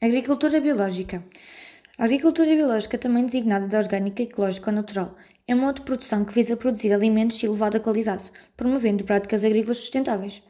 [0.00, 1.24] Agricultura biológica.
[1.98, 6.24] A agricultura biológica, também designada de orgânica, ecológica ou natural, é um modo de produção
[6.24, 10.40] que visa produzir alimentos de elevada qualidade, promovendo práticas agrícolas sustentáveis.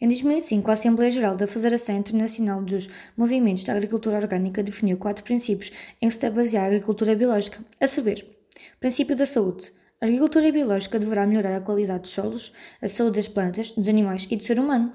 [0.00, 5.22] Em 2005, a Assembleia Geral da Federação Internacional dos Movimentos da Agricultura Orgânica definiu quatro
[5.22, 5.70] princípios
[6.02, 8.26] em que se deve basear a agricultura biológica, a saber:
[8.80, 9.72] princípio da saúde.
[10.00, 12.52] A agricultura biológica deverá melhorar a qualidade dos solos,
[12.82, 14.92] a saúde das plantas, dos animais e do ser humano.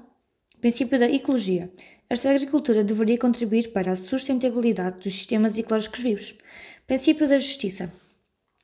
[0.58, 1.70] Princípio da ecologia.
[2.08, 6.34] Esta agricultura deveria contribuir para a sustentabilidade dos sistemas ecológicos vivos.
[6.86, 7.92] Princípio da justiça.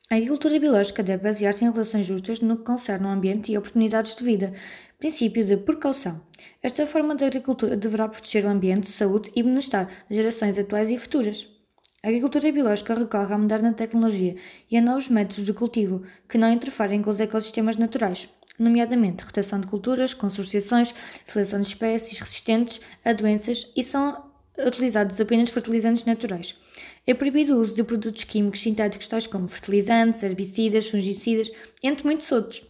[0.09, 4.15] A agricultura biológica deve basear-se em relações justas no que concerne ao ambiente e oportunidades
[4.15, 4.51] de vida.
[4.97, 6.19] Princípio de precaução.
[6.63, 10.97] Esta forma de agricultura deverá proteger o ambiente, saúde e bem-estar das gerações atuais e
[10.97, 11.47] futuras.
[12.01, 14.35] A agricultura biológica recorre à moderna tecnologia
[14.69, 18.27] e a novos métodos de cultivo que não interferem com os ecossistemas naturais
[18.59, 20.93] nomeadamente rotação de culturas, consorciações,
[21.25, 24.31] seleção de espécies resistentes a doenças e são
[24.65, 26.55] utilizados apenas fertilizantes naturais.
[27.05, 31.51] É proibido o uso de produtos químicos sintéticos tais como fertilizantes, herbicidas, fungicidas,
[31.81, 32.63] entre muitos outros.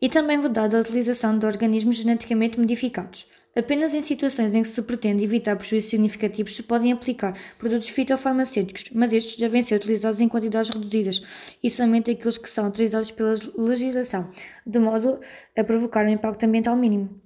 [0.00, 3.26] E também vedada a utilização de organismos geneticamente modificados.
[3.56, 8.84] Apenas em situações em que se pretende evitar prejuízos significativos se podem aplicar produtos fitofarmacêuticos,
[8.94, 11.20] mas estes devem ser utilizados em quantidades reduzidas
[11.60, 14.30] e somente aqueles que são autorizados pela legislação,
[14.64, 15.18] de modo
[15.58, 17.20] a provocar um impacto ambiental mínimo.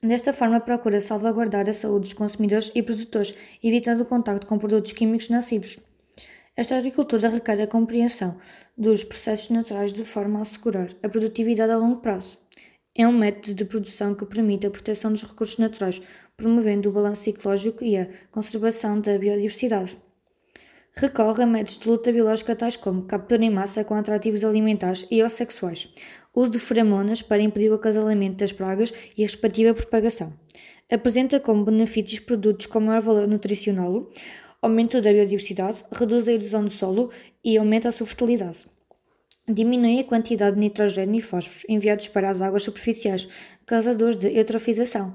[0.00, 4.92] Desta forma, procura salvaguardar a saúde dos consumidores e produtores, evitando o contacto com produtos
[4.92, 5.80] químicos nocivos.
[6.56, 8.36] Esta agricultura requer a compreensão
[8.76, 12.38] dos processos naturais de forma a assegurar a produtividade a longo prazo.
[13.00, 16.02] É um método de produção que permite a proteção dos recursos naturais,
[16.36, 19.96] promovendo o balanço ecológico e a conservação da biodiversidade.
[20.94, 25.22] Recorre a métodos de luta biológica tais como captura em massa com atrativos alimentares e
[25.22, 25.88] ou sexuais,
[26.34, 30.32] uso de feromonas para impedir o acasalamento das pragas e a respectiva propagação.
[30.90, 34.10] Apresenta como benefícios produtos com maior valor nutricional,
[34.60, 37.12] aumento da biodiversidade, reduz a erosão do solo
[37.44, 38.64] e aumenta a sua fertilidade.
[39.50, 43.26] Diminui a quantidade de nitrogênio e fósforos enviados para as águas superficiais,
[43.64, 45.14] causadores de eutrofização.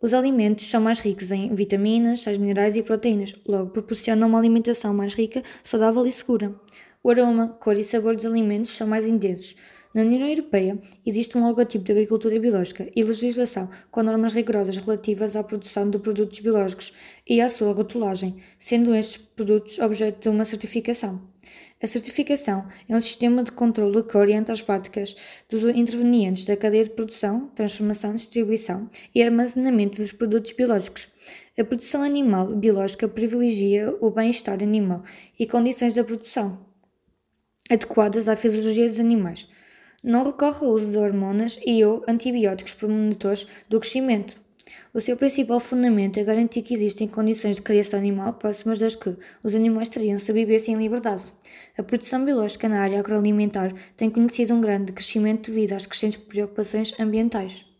[0.00, 4.94] Os alimentos são mais ricos em vitaminas, sais minerais e proteínas, logo proporcionam uma alimentação
[4.94, 6.54] mais rica, saudável e segura.
[7.02, 9.56] O aroma, cor e sabor dos alimentos são mais intensos.
[9.94, 15.36] Na União Europeia existe um logotipo de agricultura biológica e legislação com normas rigorosas relativas
[15.36, 16.94] à produção de produtos biológicos
[17.28, 21.20] e à sua rotulagem, sendo estes produtos objeto de uma certificação.
[21.82, 25.14] A certificação é um sistema de controle que orienta as práticas
[25.50, 31.10] dos intervenientes da cadeia de produção, transformação, distribuição e armazenamento dos produtos biológicos.
[31.58, 35.02] A produção animal biológica privilegia o bem-estar animal
[35.38, 36.64] e condições da produção
[37.68, 39.48] adequadas à fisiologia dos animais.
[40.02, 44.34] Não recorre ao uso de hormonas e ou antibióticos promonitores do crescimento.
[44.92, 49.16] O seu principal fundamento é garantir que existem condições de criação animal próximas das que
[49.42, 51.24] os animais teriam se vivessem em liberdade.
[51.78, 56.98] A produção biológica na área agroalimentar tem conhecido um grande crescimento devido às crescentes preocupações
[56.98, 57.71] ambientais.